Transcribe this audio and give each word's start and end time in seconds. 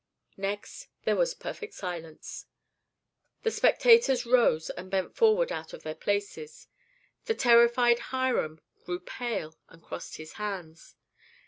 Next 0.37 0.87
there 1.03 1.15
was 1.15 1.35
perfect 1.35 1.75
silence; 1.75 2.47
the 3.43 3.51
spectators 3.51 4.25
rose 4.25 4.71
and 4.71 4.89
bent 4.89 5.15
forward 5.15 5.51
out 5.51 5.73
of 5.73 5.83
their 5.83 5.93
places, 5.93 6.67
the 7.25 7.35
terrified 7.35 7.99
Hiram 8.09 8.61
grew 8.83 8.99
pale 8.99 9.59
and 9.69 9.83
crossed 9.83 10.17
his 10.17 10.33
hands. 10.41 10.95